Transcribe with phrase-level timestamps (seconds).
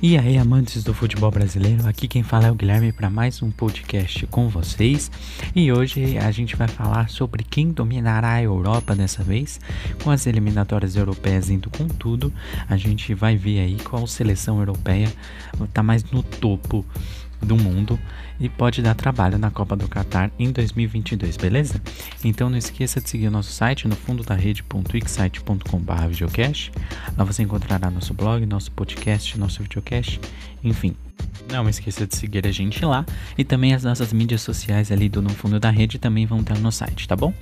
[0.00, 3.50] E aí, amantes do futebol brasileiro, aqui quem fala é o Guilherme para mais um
[3.50, 5.10] podcast com vocês.
[5.56, 9.60] E hoje a gente vai falar sobre quem dominará a Europa dessa vez,
[10.04, 12.32] com as eliminatórias europeias indo com tudo.
[12.68, 15.12] A gente vai ver aí qual seleção europeia
[15.64, 16.86] está mais no topo
[17.40, 17.98] do mundo
[18.40, 21.80] e pode dar trabalho na Copa do Catar em 2022, beleza?
[22.24, 26.70] Então não esqueça de seguir o nosso site no fundo da rede.wixsite.com.br videocast.
[27.16, 30.20] Lá você encontrará nosso blog, nosso podcast, nosso videocast,
[30.62, 30.94] enfim.
[31.50, 33.04] Não esqueça de seguir a gente lá
[33.36, 36.58] e também as nossas mídias sociais ali do No Fundo da Rede também vão estar
[36.58, 37.32] no site, tá bom?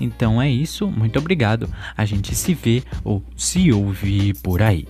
[0.00, 1.68] Então é isso, muito obrigado.
[1.96, 4.86] A gente se vê ou se ouve por aí.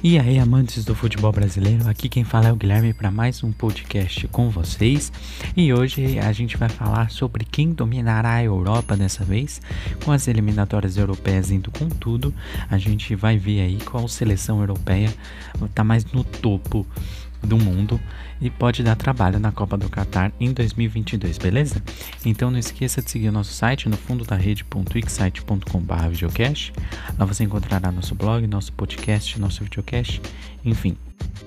[0.00, 3.50] E aí, amantes do futebol brasileiro, aqui quem fala é o Guilherme para mais um
[3.50, 5.12] podcast com vocês.
[5.56, 9.60] E hoje a gente vai falar sobre quem dominará a Europa dessa vez,
[10.04, 12.32] com as eliminatórias europeias indo com tudo.
[12.70, 15.12] A gente vai ver aí qual seleção europeia
[15.64, 16.86] está mais no topo
[17.42, 18.00] do mundo
[18.40, 21.82] e pode dar trabalho na Copa do Catar em 2022, beleza?
[22.24, 26.72] Então não esqueça de seguir o nosso site no fundo da rede.wixsite.com.br videocast.
[27.18, 30.20] Lá você encontrará nosso blog, nosso podcast, nosso videocast,
[30.64, 30.96] enfim.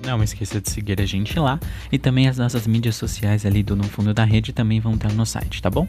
[0.05, 1.59] Não esqueça de seguir a gente lá
[1.91, 5.13] e também as nossas mídias sociais ali do No Fundo da Rede também vão estar
[5.13, 5.87] no site, tá bom?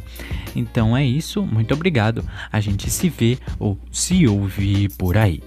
[0.55, 2.25] Então é isso, muito obrigado.
[2.53, 5.42] A gente se vê ou se ouve por aí.